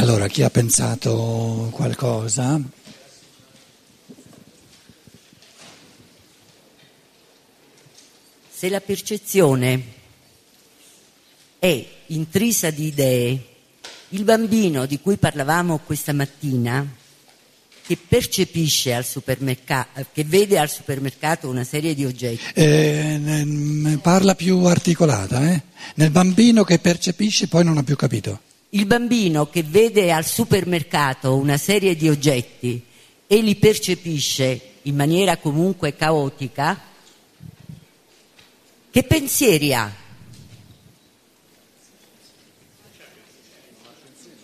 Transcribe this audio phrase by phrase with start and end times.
[0.00, 2.58] Allora, chi ha pensato qualcosa?
[8.50, 9.82] Se la percezione
[11.58, 13.44] è intrisa di idee,
[14.08, 16.96] il bambino di cui parlavamo questa mattina,
[17.86, 22.40] che percepisce al supermercato, che vede al supermercato una serie di oggetti.
[22.54, 25.62] Eh, parla più articolata, eh?
[25.96, 28.48] Nel bambino che percepisce poi non ha più capito.
[28.70, 32.84] Il bambino che vede al supermercato una serie di oggetti
[33.26, 36.80] e li percepisce in maniera comunque caotica,
[38.90, 39.92] che pensieri ha?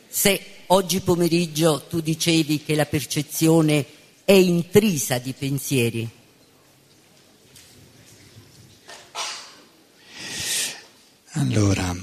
[0.08, 3.86] Se oggi pomeriggio tu dicevi che la percezione
[4.24, 6.10] è intrisa di pensieri.
[11.32, 11.94] Allora,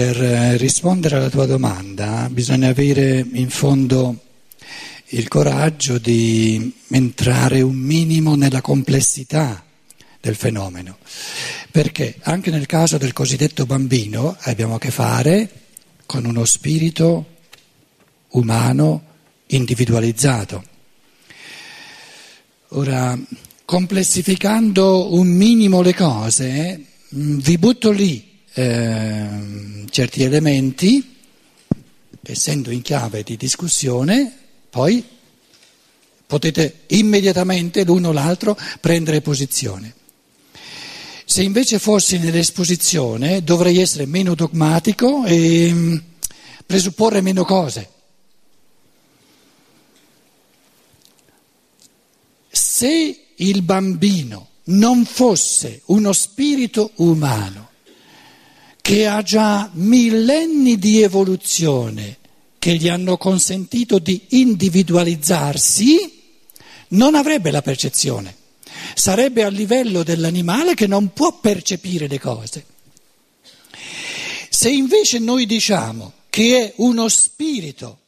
[0.00, 0.16] per
[0.58, 4.16] rispondere alla tua domanda bisogna avere in fondo
[5.08, 9.62] il coraggio di entrare un minimo nella complessità
[10.18, 10.96] del fenomeno,
[11.70, 15.50] perché anche nel caso del cosiddetto bambino abbiamo a che fare
[16.06, 17.26] con uno spirito
[18.28, 19.02] umano
[19.48, 20.64] individualizzato.
[22.68, 23.18] Ora,
[23.66, 31.16] complessificando un minimo le cose, mm, vi butto lì eh, certi elementi,
[32.22, 34.32] essendo in chiave di discussione,
[34.68, 35.04] poi
[36.26, 39.94] potete immediatamente l'uno o l'altro prendere posizione.
[41.24, 45.96] Se invece fossi nell'esposizione dovrei essere meno dogmatico e mm,
[46.66, 47.88] presupporre meno cose.
[52.48, 57.69] Se il bambino non fosse uno spirito umano
[58.90, 62.16] che ha già millenni di evoluzione
[62.58, 66.22] che gli hanno consentito di individualizzarsi,
[66.88, 68.34] non avrebbe la percezione.
[68.94, 72.64] Sarebbe a livello dell'animale che non può percepire le cose.
[74.48, 77.98] Se invece noi diciamo che è uno spirito,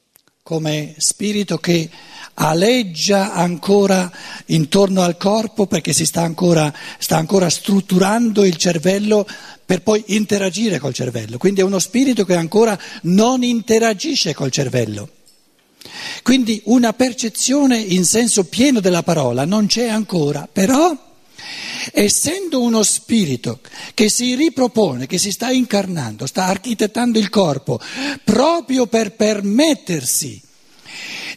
[0.44, 1.88] come spirito che
[2.34, 4.10] aleggia ancora
[4.46, 9.24] intorno al corpo perché si sta ancora, sta ancora strutturando il cervello
[9.64, 11.38] per poi interagire col cervello.
[11.38, 15.08] Quindi è uno spirito che ancora non interagisce col cervello.
[16.24, 20.96] Quindi una percezione in senso pieno della parola non c'è ancora, però
[21.92, 23.60] essendo uno spirito
[23.94, 27.80] che si ripropone, che si sta incarnando, sta architettando il corpo
[28.24, 30.40] proprio per permettersi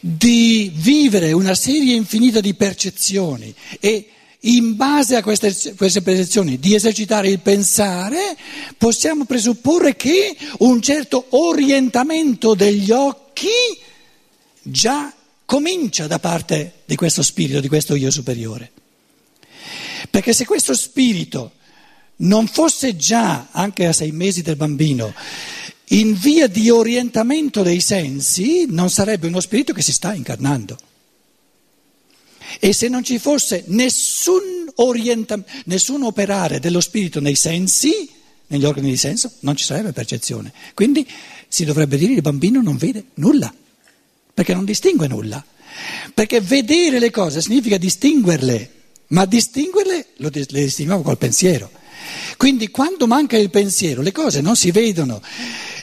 [0.00, 6.74] di vivere una serie infinita di percezioni e in base a queste, queste percezioni di
[6.74, 8.36] esercitare il pensare,
[8.76, 13.48] possiamo presupporre che un certo orientamento degli occhi
[14.62, 15.12] già
[15.44, 18.72] comincia da parte di questo spirito, di questo io superiore.
[20.10, 21.52] Perché se questo spirito
[22.16, 25.12] non fosse già, anche a sei mesi del bambino,
[25.90, 30.76] in via di orientamento dei sensi, non sarebbe uno spirito che si sta incarnando.
[32.58, 34.72] E se non ci fosse nessun,
[35.64, 38.08] nessun operare dello spirito nei sensi,
[38.48, 40.52] negli organi di senso, non ci sarebbe percezione.
[40.74, 41.06] Quindi
[41.48, 43.52] si dovrebbe dire che il bambino non vede nulla,
[44.32, 45.44] perché non distingue nulla.
[46.14, 48.70] Perché vedere le cose significa distinguerle,
[49.08, 51.70] ma distinguerle le distinguiamo col pensiero.
[52.36, 55.20] Quindi quando manca il pensiero le cose non si vedono.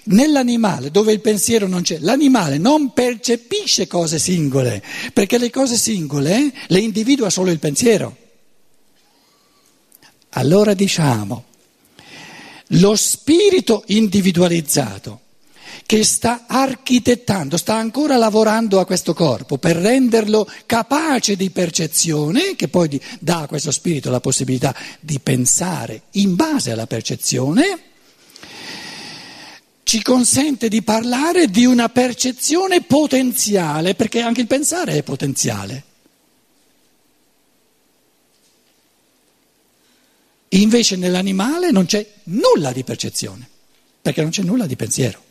[0.05, 6.51] Nell'animale dove il pensiero non c'è, l'animale non percepisce cose singole, perché le cose singole
[6.67, 8.17] le individua solo il pensiero.
[10.31, 11.45] Allora diciamo,
[12.67, 15.21] lo spirito individualizzato
[15.85, 22.67] che sta architettando, sta ancora lavorando a questo corpo per renderlo capace di percezione, che
[22.67, 27.91] poi dà a questo spirito la possibilità di pensare in base alla percezione,
[29.83, 35.83] ci consente di parlare di una percezione potenziale, perché anche il pensare è potenziale.
[40.49, 43.47] Invece nell'animale non c'è nulla di percezione,
[44.01, 45.21] perché non c'è nulla di pensiero.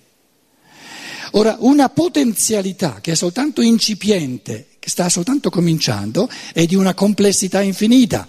[1.33, 7.63] Ora, una potenzialità che è soltanto incipiente, che sta soltanto cominciando, è di una complessità
[7.63, 8.27] infinita,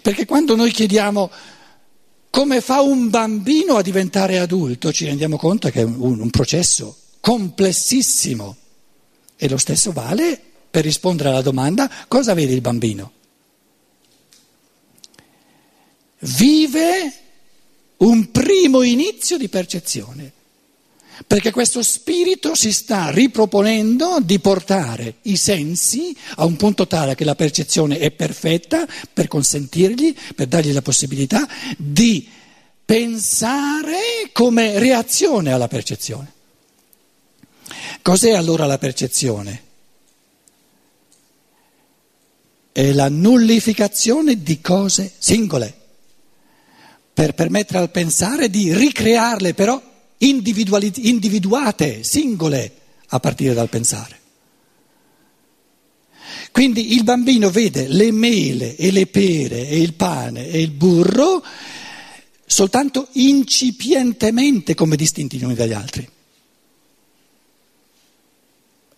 [0.00, 1.30] perché quando noi chiediamo
[2.30, 6.96] come fa un bambino a diventare adulto, ci rendiamo conto che è un, un processo
[7.20, 8.56] complessissimo.
[9.36, 10.40] E lo stesso vale
[10.70, 13.12] per rispondere alla domanda cosa vede il bambino?
[16.20, 17.12] Vive
[17.98, 20.32] un primo inizio di percezione,
[21.26, 27.24] perché questo spirito si sta riproponendo di portare i sensi a un punto tale che
[27.24, 32.28] la percezione è perfetta per consentirgli, per dargli la possibilità di
[32.84, 36.32] pensare come reazione alla percezione.
[38.00, 39.62] Cos'è allora la percezione?
[42.72, 45.74] È la nullificazione di cose singole,
[47.12, 49.82] per permettere al pensare di ricrearle però
[50.18, 52.72] individuate, singole,
[53.08, 54.16] a partire dal pensare.
[56.50, 61.42] Quindi il bambino vede le mele e le pere e il pane e il burro
[62.44, 66.08] soltanto incipientemente come distinti gli uni dagli altri.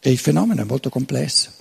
[0.02, 1.52] E il fenomeno è molto complesso.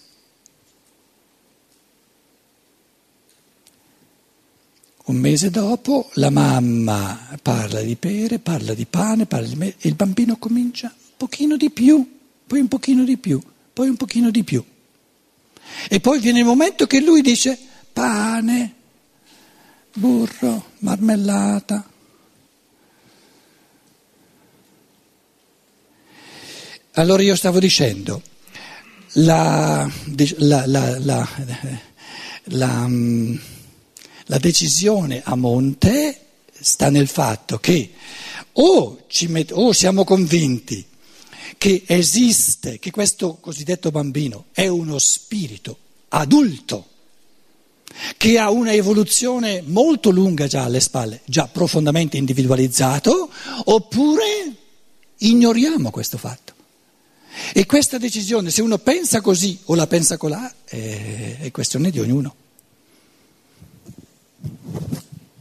[5.09, 9.87] Un mese dopo la mamma parla di pere, parla di pane, parla di mele e
[9.87, 13.41] il bambino comincia un pochino di più, poi un pochino di più,
[13.73, 14.63] poi un pochino di più.
[15.89, 17.57] E poi viene il momento che lui dice
[17.91, 18.73] pane,
[19.95, 21.89] burro, marmellata.
[26.91, 28.21] Allora io stavo dicendo,
[29.13, 29.89] la,
[30.37, 30.99] la, la,
[32.43, 32.87] la,
[34.37, 36.25] mm, decisione a monte
[36.59, 37.91] sta nel fatto che
[38.53, 40.85] o, met- o siamo convinti
[41.57, 45.77] che esiste, che questo cosiddetto bambino è uno spirito
[46.09, 46.87] adulto,
[48.17, 53.29] che ha una evoluzione molto lunga già alle spalle, già profondamente individualizzato,
[53.65, 54.55] oppure
[55.17, 56.53] ignoriamo questo fatto.
[57.53, 61.99] E questa decisione, se uno pensa così o la pensa colà, è, è questione di
[61.99, 62.35] ognuno.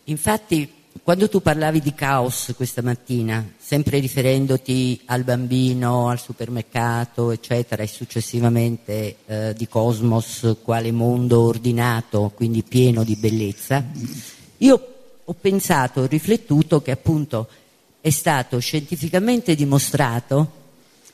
[0.04, 0.72] Infatti,
[1.02, 7.86] quando tu parlavi di caos questa mattina, sempre riferendoti al bambino, al supermercato, eccetera, e
[7.86, 13.84] successivamente eh, di cosmos, quale mondo ordinato, quindi pieno di bellezza,
[14.58, 17.48] io ho pensato, ho riflettuto che appunto
[18.00, 20.52] è stato scientificamente dimostrato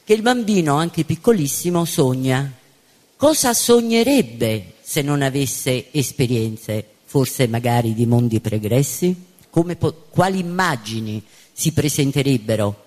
[0.04, 2.52] che il bambino, anche piccolissimo, sogna.
[3.16, 9.14] Cosa sognerebbe se non avesse esperienze, forse magari di mondi pregressi?
[9.49, 11.22] Po- quali immagini
[11.52, 12.84] si presenterebbero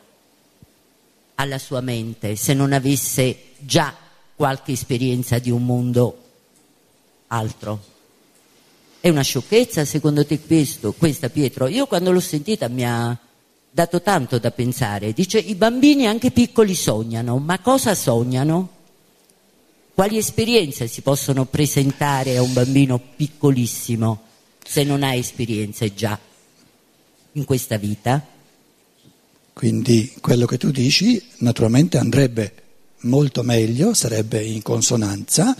[1.35, 3.95] alla sua mente se non avesse già
[4.35, 6.23] qualche esperienza di un mondo
[7.27, 7.81] altro?
[8.99, 11.67] È una sciocchezza secondo te questo, questa Pietro?
[11.67, 13.17] Io quando l'ho sentita mi ha
[13.71, 15.13] dato tanto da pensare.
[15.13, 18.76] Dice i bambini anche piccoli sognano, ma cosa sognano?
[19.97, 24.21] Quali esperienze si possono presentare a un bambino piccolissimo
[24.63, 26.19] se non ha esperienze già
[27.31, 28.23] in questa vita?
[29.53, 32.53] Quindi quello che tu dici naturalmente andrebbe
[33.01, 35.57] molto meglio, sarebbe in consonanza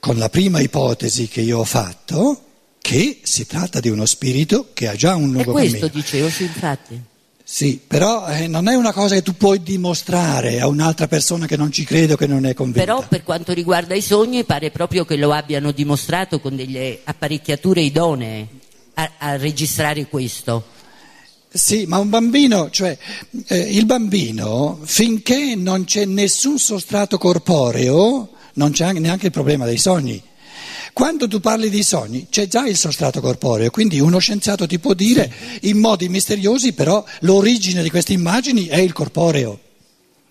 [0.00, 2.46] con la prima ipotesi che io ho fatto,
[2.80, 5.76] che si tratta di uno spirito che ha già un nuovo cammino.
[5.76, 7.00] E questo dicevo, sì, infatti.
[7.52, 11.56] Sì, però eh, non è una cosa che tu puoi dimostrare a un'altra persona che
[11.56, 12.84] non ci credo, che non è convinta.
[12.84, 17.80] Però per quanto riguarda i sogni pare proprio che lo abbiano dimostrato con delle apparecchiature
[17.80, 18.46] idonee
[18.94, 20.64] a, a registrare questo.
[21.48, 22.96] Sì, ma un bambino, cioè
[23.48, 29.76] eh, il bambino, finché non c'è nessun sostrato corporeo, non c'è neanche il problema dei
[29.76, 30.22] sogni.
[31.00, 34.92] Quando tu parli di sogni c'è già il sostrato corporeo, quindi uno scienziato ti può
[34.92, 39.58] dire in modi misteriosi però l'origine di queste immagini è il corporeo.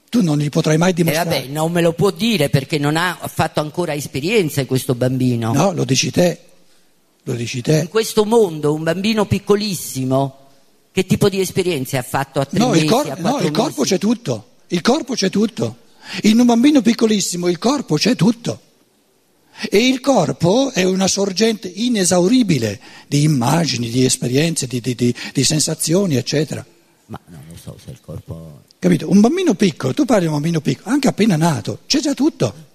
[0.10, 1.38] Tu non gli potrai mai dimostrare.
[1.38, 5.54] Eh vabbè, non me lo può dire perché non ha fatto ancora esperienze questo bambino.
[5.54, 6.40] No, lo dici te.
[7.24, 7.80] Lo dici te.
[7.80, 10.38] In questo mondo un bambino piccolissimo
[10.92, 13.82] che tipo di esperienze ha fatto a tre no, mesi, il cor- No, il corpo
[13.82, 14.50] c'è tutto.
[14.68, 15.78] Il corpo c'è tutto.
[16.22, 18.62] In un bambino piccolissimo il corpo c'è tutto.
[19.68, 25.44] E il corpo è una sorgente inesauribile di immagini, di esperienze, di, di, di, di
[25.44, 26.66] sensazioni, eccetera.
[27.08, 28.62] Ma non lo so se il corpo...
[28.80, 29.10] Capito?
[29.10, 32.68] Un bambino piccolo, tu parli di un bambino piccolo, anche appena nato, c'è già tutto.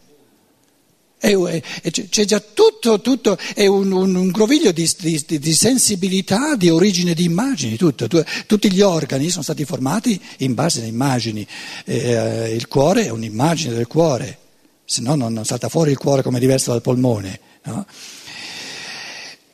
[1.17, 6.55] È, è, c'è già tutto, tutto è un, un, un groviglio di, di, di, sensibilità,
[6.57, 8.07] di origine di immagini, tutto.
[8.09, 11.47] Tu, tutti gli organi sono stati formati in base a immagini.
[11.87, 14.41] Eh, il cuore è un'immagine del cuore
[14.85, 17.41] se no non, salta fuori il cuore come diverso dal polmone.
[17.65, 17.87] No?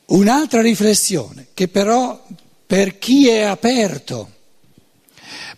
[0.05, 2.21] Un'altra riflessione che però
[2.65, 4.29] per chi è aperto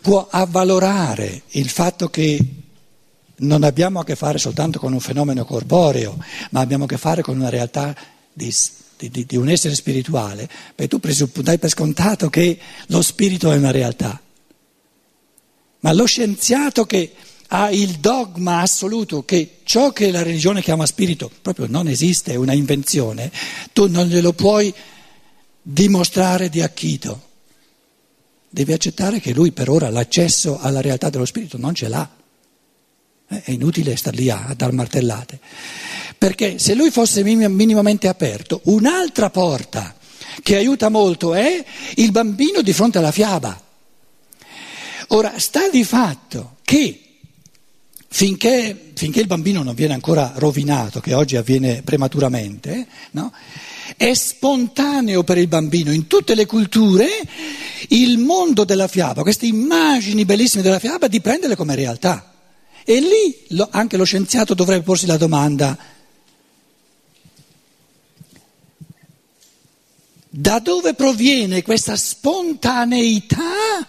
[0.02, 2.40] può avvalorare il fatto che
[3.38, 6.18] non abbiamo a che fare soltanto con un fenomeno corporeo,
[6.52, 7.96] ma abbiamo a che fare con una realtà
[8.32, 8.52] di
[9.10, 11.00] di, di, un essere spirituale, beh, tu
[11.42, 14.22] dai per scontato che lo spirito è una realtà.
[15.80, 17.14] Ma lo scienziato che
[17.56, 22.36] ha il dogma assoluto che ciò che la religione chiama spirito proprio non esiste, è
[22.36, 23.32] una invenzione,
[23.72, 24.74] tu non glielo puoi
[25.62, 27.30] dimostrare di acchito.
[28.50, 32.10] Devi accettare che lui per ora l'accesso alla realtà dello spirito non ce l'ha.
[33.28, 35.40] Eh, è inutile star lì a dar martellate.
[36.18, 39.96] Perché se lui fosse minimamente aperto, un'altra porta
[40.42, 41.64] che aiuta molto è
[41.96, 43.62] il bambino di fronte alla fiaba.
[45.10, 47.04] Ora, sta di fatto che
[48.16, 53.34] finché, finché il bambino non viene ancora rovinato, che oggi avviene prematuramente, no?
[53.98, 57.08] è spontaneo per il bambino in tutte le culture
[57.90, 62.36] il mondo della fiaba, queste immagini bellissime della fiaba, di prenderle come realtà.
[62.86, 65.76] E lì lo, anche lo scienziato dovrebbe porsi la domanda,
[70.30, 73.88] da dove proviene questa spontaneità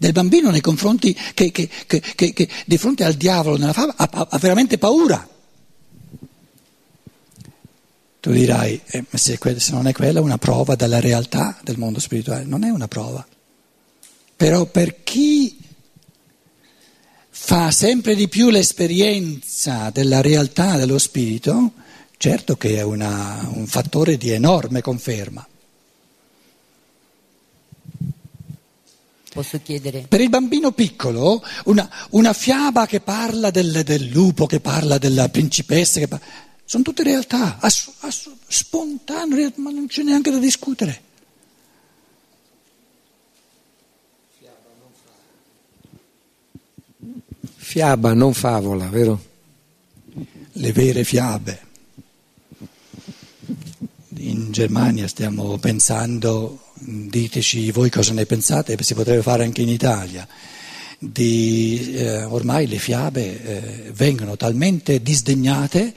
[0.00, 4.28] del bambino nei confronti che, che, che, che di fronte al diavolo nella fava ha,
[4.30, 5.28] ha veramente paura?
[8.18, 12.44] Tu dirai, eh, se, se non è quella una prova della realtà del mondo spirituale,
[12.44, 13.26] non è una prova.
[14.36, 15.58] Però per chi
[17.28, 21.72] fa sempre di più l'esperienza della realtà dello spirito,
[22.16, 25.46] certo che è una, un fattore di enorme conferma.
[29.32, 30.06] Posso chiedere?
[30.08, 35.28] Per il bambino piccolo, una, una fiaba che parla del, del, lupo, che parla della
[35.28, 36.26] principessa, parla,
[36.64, 41.02] sono tutte realtà, ass, ass, spontanee, ma non c'è neanche da discutere.
[47.54, 49.24] Fiaba, non favola, vero?
[50.54, 51.68] Le vere fiabe.
[54.16, 60.26] In Germania stiamo pensando, diteci voi cosa ne pensate, si potrebbe fare anche in Italia.
[60.98, 65.94] Di, eh, ormai le fiabe eh, vengono talmente disdegnate,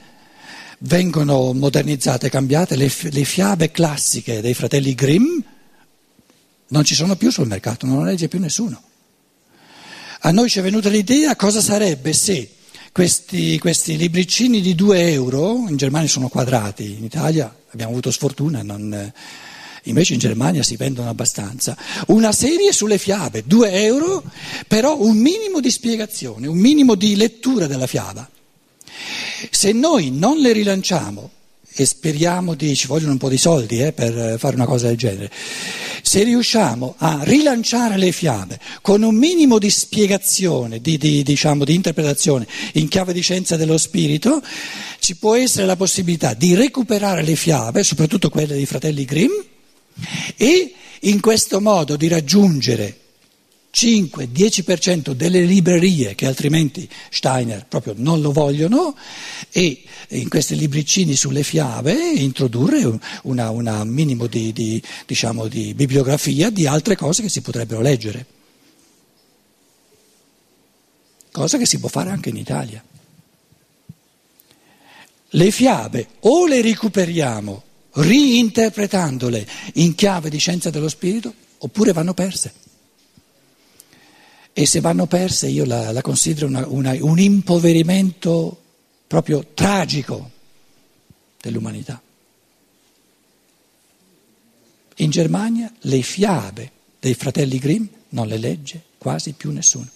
[0.78, 5.40] vengono modernizzate, cambiate, le, le fiabe classiche dei fratelli Grimm
[6.68, 8.80] non ci sono più sul mercato, non le legge più nessuno.
[10.20, 12.50] A noi ci è venuta l'idea cosa sarebbe se
[12.90, 18.62] questi, questi libricini di 2 euro, in Germania sono quadrati, in Italia abbiamo avuto sfortuna,
[18.62, 19.12] non,
[19.84, 21.76] invece in Germania si vendono abbastanza,
[22.08, 24.22] una serie sulle fiabe, 2 euro,
[24.68, 28.28] però un minimo di spiegazione, un minimo di lettura della fiaba.
[29.50, 31.30] Se noi non le rilanciamo,
[31.76, 34.96] e speriamo di, ci vogliono un po' di soldi eh, per fare una cosa del
[34.96, 35.30] genere,
[36.02, 41.74] se riusciamo a rilanciare le fiabe con un minimo di spiegazione, di, di, diciamo, di
[41.74, 44.40] interpretazione in chiave di scienza dello spirito,
[45.00, 49.32] ci può essere la possibilità di recuperare le fiabe, soprattutto quelle dei fratelli Grimm,
[50.36, 52.98] e in questo modo di raggiungere
[53.74, 58.96] 5-10% delle librerie che altrimenti Steiner proprio non lo vogliono
[59.50, 62.84] e in questi libricini sulle fiabe introdurre
[63.22, 68.26] un minimo di, di, diciamo, di bibliografia di altre cose che si potrebbero leggere.
[71.32, 72.82] Cosa che si può fare anche in Italia.
[75.30, 77.62] Le fiabe o le recuperiamo
[77.94, 82.52] reinterpretandole in chiave di scienza dello spirito oppure vanno perse
[84.52, 88.62] e se vanno perse io la, la considero una, una, un impoverimento
[89.06, 90.30] proprio tragico
[91.40, 92.00] dell'umanità.
[94.98, 96.70] In Germania le fiabe
[97.00, 99.88] dei fratelli Grimm non le legge quasi più nessuno.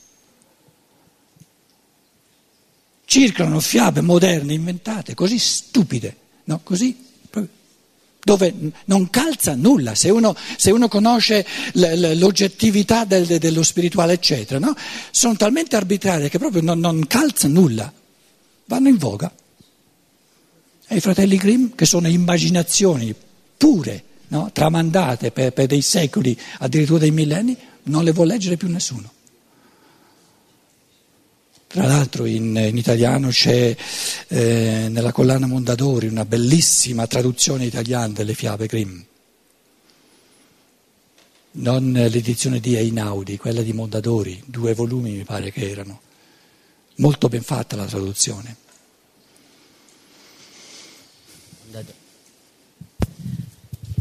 [3.04, 6.60] Circolano fiabe moderne inventate, così stupide, no?
[6.64, 7.07] così
[8.22, 8.54] dove
[8.86, 14.74] non calza nulla, se uno, se uno conosce l'oggettività del, dello spirituale, eccetera, no?
[15.10, 17.90] sono talmente arbitrarie che proprio non, non calza nulla,
[18.66, 19.32] vanno in voga.
[20.90, 23.14] E i fratelli Grimm, che sono immaginazioni
[23.56, 24.50] pure, no?
[24.52, 29.10] tramandate per, per dei secoli, addirittura dei millenni, non le vuole leggere più nessuno.
[31.78, 33.76] Tra l'altro in, in italiano c'è
[34.26, 39.00] eh, nella collana Mondadori una bellissima traduzione italiana delle fiabe Grimm.
[41.52, 46.00] Non l'edizione di Einaudi, quella di Mondadori, due volumi mi pare che erano.
[46.96, 48.56] Molto ben fatta la traduzione.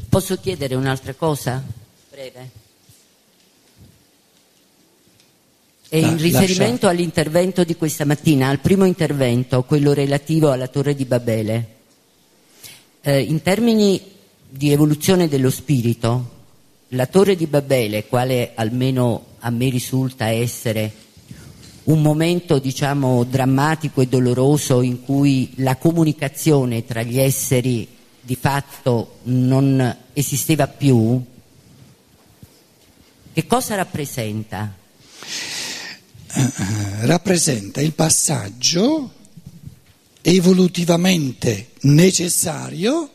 [0.10, 1.64] Posso chiedere un'altra cosa?
[2.10, 2.66] Breve.
[5.90, 11.06] E in riferimento all'intervento di questa mattina, al primo intervento, quello relativo alla Torre di
[11.06, 11.76] Babele,
[13.08, 14.02] Eh, in termini
[14.50, 16.36] di evoluzione dello spirito,
[16.90, 20.92] la torre di Babele, quale almeno a me risulta essere
[21.86, 27.88] un momento diciamo drammatico e doloroso in cui la comunicazione tra gli esseri
[28.20, 31.24] di fatto non esisteva più,
[33.32, 34.76] che cosa rappresenta?
[37.02, 39.12] Rappresenta il passaggio
[40.22, 43.10] evolutivamente necessario,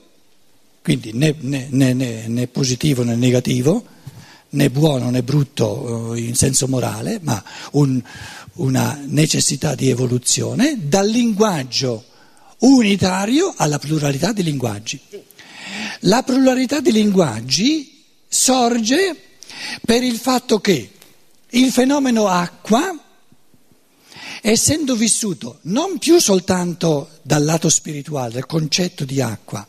[0.83, 3.85] quindi né, né, né, né, positivo né negativo,
[4.50, 8.02] né buono né brutto in senso morale, ma un,
[8.55, 12.05] una necessità di evoluzione dal linguaggio
[12.59, 15.00] unitario alla pluralità di linguaggi.
[16.00, 19.17] La pluralità di linguaggi sorge
[19.85, 20.91] per il fatto che
[21.50, 22.99] il fenomeno acqua,
[24.45, 29.67] essendo vissuto non più soltanto dal lato spirituale, del concetto di acqua,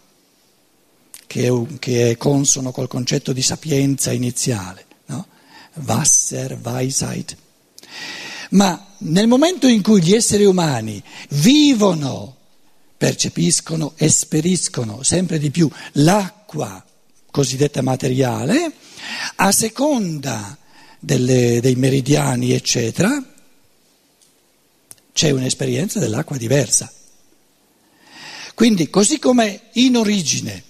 [1.27, 5.27] che è, che è consono col concetto di sapienza iniziale, no?
[5.86, 7.38] Wasser, Weisheit,
[8.50, 12.36] ma nel momento in cui gli esseri umani vivono,
[12.98, 16.84] percepiscono, esperiscono sempre di più l'acqua
[17.30, 18.74] cosiddetta materiale,
[19.36, 20.58] a seconda
[21.00, 23.33] delle, dei meridiani, eccetera,
[25.13, 26.91] c'è un'esperienza dell'acqua diversa.
[28.55, 30.63] Quindi, così come in origine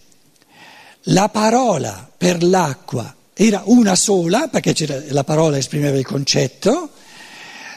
[1.08, 4.74] la parola per l'acqua era una sola, perché
[5.10, 6.92] la parola esprimeva il concetto,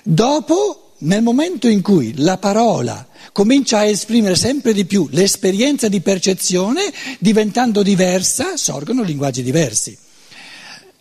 [0.08, 6.00] Dopo, nel momento in cui la parola comincia a esprimere sempre di più l'esperienza di
[6.00, 9.98] percezione, diventando diversa, sorgono linguaggi diversi.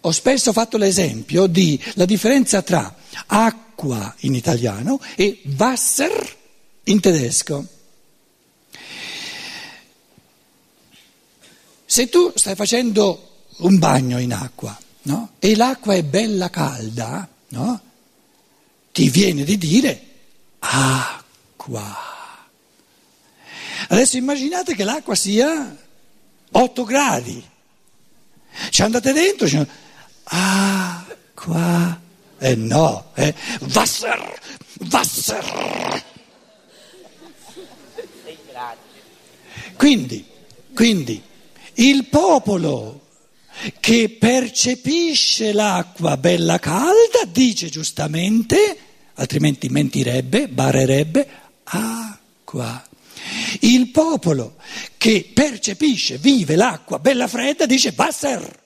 [0.02, 2.96] Ho spesso fatto l'esempio della differenza tra
[3.28, 3.65] acqua
[4.20, 6.38] in italiano e Wasser
[6.84, 7.68] in tedesco.
[11.86, 15.34] Se tu stai facendo un bagno in acqua no?
[15.40, 17.82] e l'acqua è bella calda, no?
[18.92, 20.02] ti viene di dire
[20.60, 22.14] acqua.
[23.88, 25.78] Adesso immaginate che l'acqua sia
[26.52, 27.44] 8 gradi.
[28.70, 29.68] Ci andate dentro, ci...
[30.24, 32.02] acqua.
[32.40, 33.34] Eh no, eh.
[33.74, 34.40] Wasser,
[34.92, 36.04] Wasser.
[39.78, 40.26] Quindi,
[40.74, 41.22] quindi
[41.76, 43.02] il popolo
[43.80, 48.78] che percepisce l'acqua bella calda dice giustamente
[49.16, 51.28] altrimenti mentirebbe, barrerebbe
[51.64, 52.84] acqua.
[53.62, 54.56] Il popolo
[54.98, 58.64] che percepisce, vive l'acqua bella fredda dice Wasser.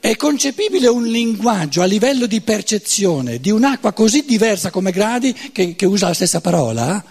[0.00, 5.76] È concepibile un linguaggio a livello di percezione di un'acqua così diversa come gradi che,
[5.76, 7.04] che usa la stessa parola?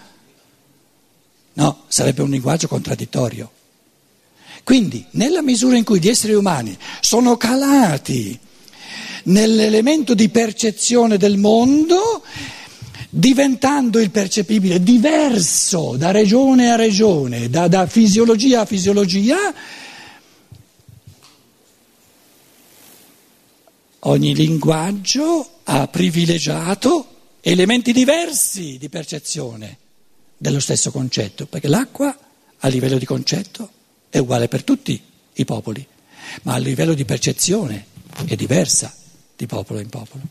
[1.52, 3.48] No, sarebbe un linguaggio contraddittorio.
[4.64, 8.36] Quindi, nella misura in cui gli esseri umani sono calati
[9.24, 12.22] nell'elemento di percezione del mondo,
[13.08, 19.54] diventando il percepibile diverso da regione a regione, da, da fisiologia a fisiologia,
[24.00, 29.78] ogni linguaggio ha privilegiato elementi diversi di percezione
[30.36, 32.16] dello stesso concetto, perché l'acqua
[32.58, 33.70] a livello di concetto
[34.08, 35.00] è uguale per tutti
[35.34, 35.86] i popoli,
[36.42, 37.86] ma a livello di percezione
[38.26, 38.94] è diversa
[39.36, 40.22] di popolo in popolo.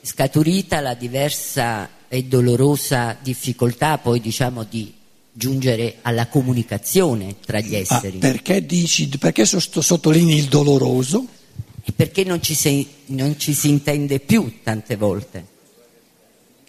[0.00, 4.94] Scaturita la diversa e dolorosa difficoltà poi diciamo di
[5.38, 8.16] giungere alla comunicazione tra gli esseri.
[8.16, 11.26] Ah, perché, dici, perché sottolinei il doloroso?
[11.82, 15.56] E perché non ci, si, non ci si intende più tante volte.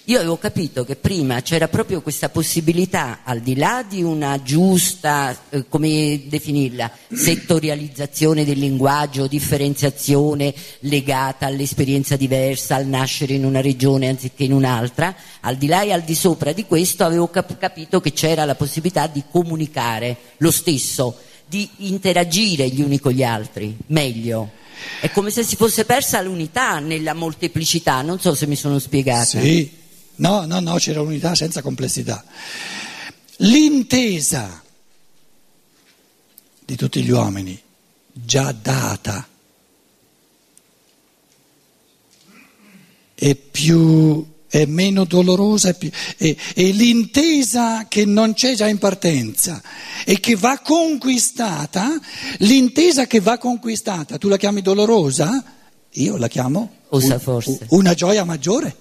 [0.10, 5.38] Io avevo capito che prima c'era proprio questa possibilità, al di là di una giusta,
[5.52, 14.10] eh, come definirla, settorializzazione del linguaggio, differenziazione legata all'esperienza diversa, al nascere in una regione
[14.10, 18.02] anziché in un'altra, al di là e al di sopra di questo avevo cap- capito
[18.02, 23.78] che c'era la possibilità di comunicare lo stesso, di interagire gli uni con gli altri
[23.88, 24.50] meglio.
[25.02, 29.39] È come se si fosse persa l'unità nella molteplicità, non so se mi sono spiegata.
[29.39, 29.78] Sì.
[30.20, 32.24] No, no, no, c'era unità senza complessità.
[33.38, 34.62] L'intesa
[36.66, 37.60] di tutti gli uomini,
[38.12, 39.28] già data,
[43.16, 49.62] è più è meno dolorosa più, è, è, l'intesa che non c'è già in partenza
[50.04, 52.00] e che va conquistata,
[52.40, 55.44] l'intesa che va conquistata, tu la chiami dolorosa?
[55.94, 57.20] Io la chiamo un,
[57.70, 58.76] una gioia maggiore.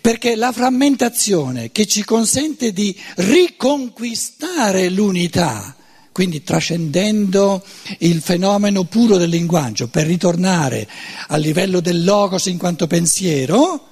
[0.00, 5.74] Perché la frammentazione che ci consente di riconquistare l'unità,
[6.12, 7.62] quindi trascendendo
[7.98, 10.88] il fenomeno puro del linguaggio per ritornare
[11.28, 13.86] al livello del logos in quanto pensiero,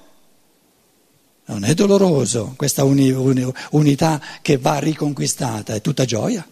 [1.45, 6.47] non è doloroso questa uni, uni, unità che va riconquistata, è tutta gioia.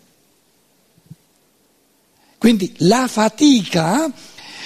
[2.38, 4.12] Quindi la fatica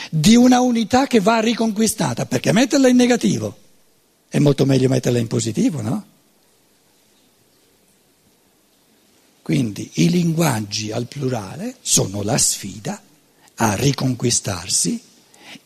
[0.10, 3.61] di una unità che va riconquistata, perché metterla in negativo
[4.32, 6.06] è molto meglio metterla in positivo, no?
[9.42, 13.02] Quindi i linguaggi al plurale sono la sfida
[13.56, 15.04] a riconquistarsi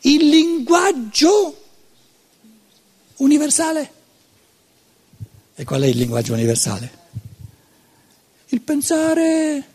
[0.00, 1.62] il linguaggio
[3.18, 3.92] universale.
[5.54, 6.90] E qual è il linguaggio universale?
[8.48, 9.74] Il pensare